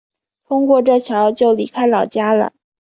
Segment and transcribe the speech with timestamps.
[0.47, 2.53] 通过这桥就离开老家了